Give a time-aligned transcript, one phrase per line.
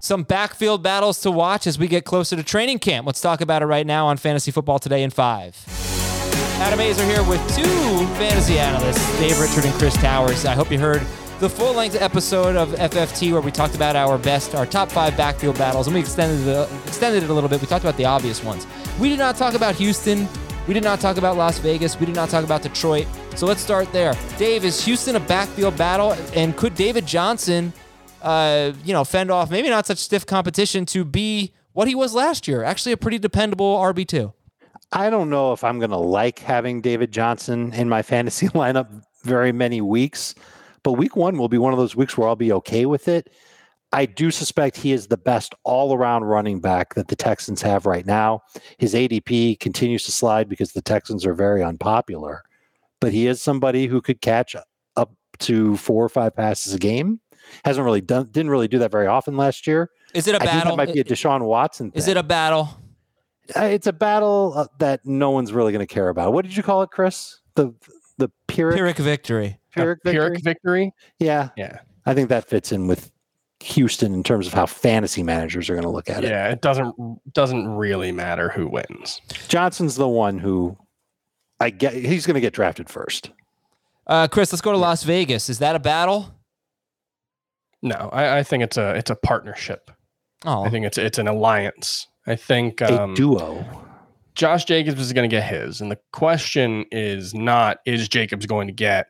[0.00, 3.06] some backfield battles to watch as we get closer to training camp.
[3.06, 5.56] Let's talk about it right now on Fantasy Football Today in five.
[6.60, 7.62] Adam Aizer here with two
[8.16, 10.44] fantasy analysts, Dave Richard and Chris Towers.
[10.44, 11.02] I hope you heard
[11.38, 15.16] the full length episode of FFT where we talked about our best, our top five
[15.16, 17.60] backfield battles, and we extended it, extended it a little bit.
[17.60, 18.66] We talked about the obvious ones.
[18.98, 20.26] We did not talk about Houston.
[20.66, 21.98] We did not talk about Las Vegas.
[21.98, 23.06] We did not talk about Detroit.
[23.36, 24.14] So let's start there.
[24.36, 26.16] Dave, is Houston a backfield battle?
[26.34, 27.72] And could David Johnson,
[28.22, 32.14] uh, you know, fend off maybe not such stiff competition to be what he was
[32.14, 32.64] last year?
[32.64, 34.32] Actually, a pretty dependable RB2.
[34.92, 38.88] I don't know if I'm going to like having David Johnson in my fantasy lineup
[39.24, 40.34] very many weeks,
[40.82, 43.30] but week one will be one of those weeks where I'll be okay with it.
[43.92, 47.86] I do suspect he is the best all around running back that the Texans have
[47.86, 48.42] right now.
[48.76, 52.42] His ADP continues to slide because the Texans are very unpopular,
[53.00, 54.54] but he is somebody who could catch
[54.96, 57.20] up to four or five passes a game.
[57.64, 59.90] Hasn't really done, didn't really do that very often last year.
[60.14, 60.76] Is it a I think battle?
[60.76, 61.92] that might be a Deshaun Watson.
[61.94, 62.68] Is it a battle?
[63.56, 66.32] Uh, It's a battle uh, that no one's really going to care about.
[66.32, 67.40] What did you call it, Chris?
[67.54, 67.74] The
[68.18, 69.58] the Pyrrhic, Pyrrhic victory.
[69.72, 70.12] Pyrrhic victory?
[70.28, 70.92] Pyrrhic victory.
[71.18, 71.78] Yeah, Yeah.
[72.04, 73.12] I think that fits in with
[73.60, 76.30] Houston in terms of how fantasy managers are going to look at it.
[76.30, 76.48] Yeah.
[76.48, 76.94] It doesn't
[77.32, 79.20] doesn't really matter who wins.
[79.48, 80.76] Johnson's the one who
[81.60, 81.92] I get.
[81.94, 83.30] He's going to get drafted first.
[84.06, 85.48] Uh, Chris, let's go to Las Vegas.
[85.50, 86.34] Is that a battle?
[87.82, 89.90] No, I, I think it's a it's a partnership.
[90.44, 92.06] Oh, I think it's it's an alliance.
[92.26, 93.64] I think A um, duo.
[94.34, 98.68] Josh Jacobs is going to get his, and the question is not is Jacobs going
[98.68, 99.08] to get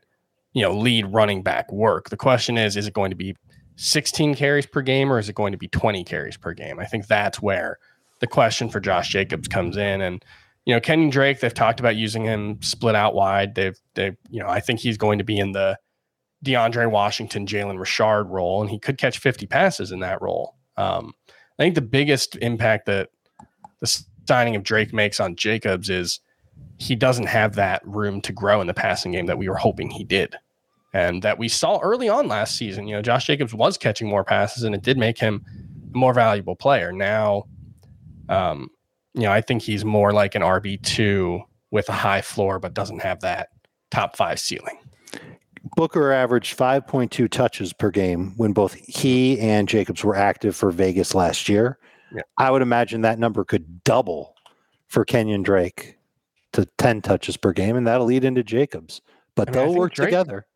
[0.52, 2.10] you know lead running back work.
[2.10, 3.36] The question is is it going to be
[3.76, 6.80] 16 carries per game or is it going to be 20 carries per game?
[6.80, 7.78] I think that's where
[8.20, 10.24] the question for Josh Jacobs comes in, and
[10.64, 13.54] you know Kenyon Drake they've talked about using him split out wide.
[13.54, 15.78] They've they you know I think he's going to be in the
[16.44, 20.54] DeAndre Washington, Jalen Richard role, and he could catch 50 passes in that role.
[20.76, 21.12] Um,
[21.58, 23.10] I think the biggest impact that
[23.80, 26.20] the signing of Drake makes on Jacobs is
[26.78, 29.90] he doesn't have that room to grow in the passing game that we were hoping
[29.90, 30.36] he did.
[30.94, 32.86] And that we saw early on last season.
[32.86, 35.44] You know, Josh Jacobs was catching more passes and it did make him
[35.92, 36.92] a more valuable player.
[36.92, 37.44] Now,
[38.28, 38.70] um,
[39.14, 43.02] you know, I think he's more like an RB2 with a high floor, but doesn't
[43.02, 43.48] have that
[43.90, 44.78] top five ceiling.
[45.78, 51.14] Booker averaged 5.2 touches per game when both he and Jacobs were active for Vegas
[51.14, 51.78] last year.
[52.12, 52.22] Yeah.
[52.36, 54.34] I would imagine that number could double
[54.88, 55.96] for Kenyon Drake
[56.54, 59.00] to 10 touches per game, and that'll lead into Jacobs.
[59.36, 60.46] But I mean, they'll work Drake- together.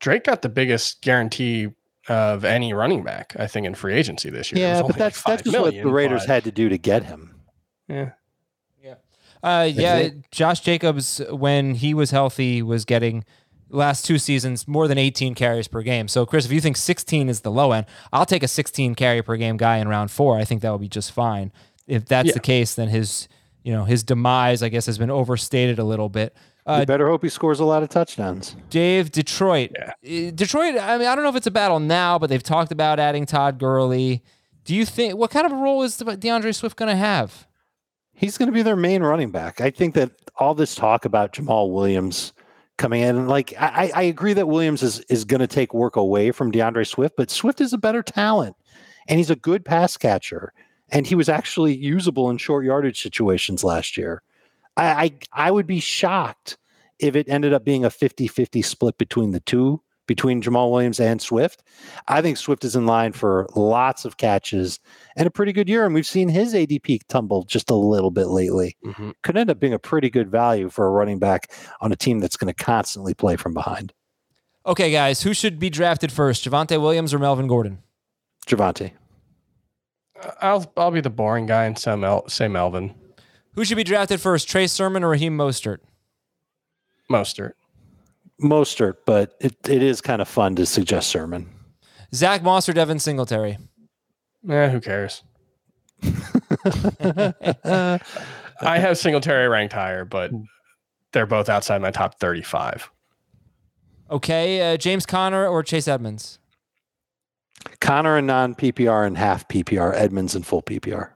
[0.00, 1.68] Drake got the biggest guarantee
[2.08, 4.66] of any running back, I think, in free agency this year.
[4.66, 6.76] Yeah, but that's like that's 5 just what the Raiders but- had to do to
[6.76, 7.36] get him.
[7.86, 8.10] Yeah.
[9.42, 13.24] Uh, yeah, they- Josh Jacobs, when he was healthy, was getting
[13.70, 16.08] last two seasons more than 18 carries per game.
[16.08, 19.22] So, Chris, if you think 16 is the low end, I'll take a 16 carry
[19.22, 20.38] per game guy in round four.
[20.38, 21.52] I think that would be just fine.
[21.86, 22.34] If that's Yeah.
[22.34, 23.28] the case, then his,
[23.62, 26.36] you know, his demise, I guess, has been overstated a little bit.
[26.66, 28.56] Uh, you better hope he scores a lot of touchdowns.
[28.70, 29.70] Dave, Detroit.
[30.02, 30.28] Yeah.
[30.28, 32.72] Uh, Detroit, I mean, I don't know if it's a battle now, but they've talked
[32.72, 34.22] about adding Todd Gurley.
[34.64, 37.46] Do you think, what kind of a role is D'Andre Swift going to have?
[38.12, 39.60] He's going to be their main running back.
[39.60, 42.32] I think that all this talk about Jamaal Williams
[42.76, 46.30] coming in, like I, I agree that Williams is is going to take work away
[46.32, 48.56] from D'Andre Swift, but Swift is a better talent,
[49.08, 50.52] and he's a good pass catcher,
[50.90, 54.22] and he was actually usable in short yardage situations last year.
[54.76, 54.86] I
[55.32, 56.58] I, I would be shocked
[56.98, 61.20] if it ended up being a 50-50 split between the two, between Jamaal Williams and
[61.20, 61.62] Swift.
[62.08, 64.78] I think Swift is in line for lots of catches
[65.16, 65.84] and a pretty good year.
[65.84, 68.76] And we've seen his ADP tumble just a little bit lately.
[68.84, 69.14] Mhm.
[69.22, 71.50] Could end up being a pretty good value for a running back
[71.80, 73.92] on a team that's going to constantly play from behind.
[74.64, 77.78] Okay, guys, who should be drafted first, Javonte Williams or Melvin Gordon?
[78.46, 78.92] Javonte.
[80.40, 82.94] I'll I'll be the boring guy and say, Mel, say Melvin
[83.54, 85.78] Who should be drafted first, Trey Sermon or Raheem Mostert?
[87.10, 87.52] Mostert.
[88.42, 91.48] Mostert, but it, it is kind of fun to suggest Sermon.
[92.14, 93.58] Zach Moss or Devin Singletary?
[94.48, 95.22] Eh, who cares?
[98.60, 100.30] I have Singletary ranked higher, but
[101.12, 102.90] they're both outside my top 35.
[104.10, 106.38] Okay, uh, James Conner or Chase Edmonds?
[107.80, 111.10] Conner and non PPR and half PPR, Edmonds and full PPR.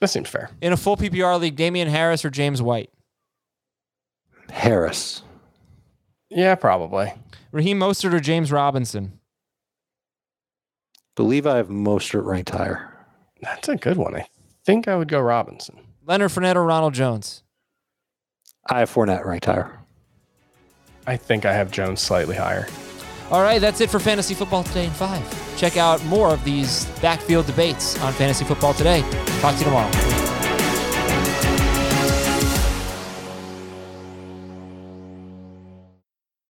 [0.00, 0.50] That seems fair.
[0.60, 2.90] In a full PPR league, Damien Harris or James White?
[4.50, 5.22] Harris.
[6.34, 7.12] Yeah, probably.
[7.50, 9.18] Raheem Mostert or James Robinson?
[11.14, 12.92] Believe I have Mostert ranked higher.
[13.42, 14.16] That's a good one.
[14.16, 14.26] I
[14.64, 15.78] think I would go Robinson.
[16.06, 17.42] Leonard Fournette or Ronald Jones?
[18.70, 19.78] I have Fournette ranked higher.
[21.06, 22.66] I think I have Jones slightly higher.
[23.30, 25.56] All right, that's it for Fantasy Football Today in 5.
[25.58, 29.02] Check out more of these backfield debates on Fantasy Football Today.
[29.40, 30.31] Talk to you tomorrow.